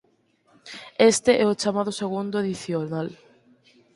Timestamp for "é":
1.43-1.45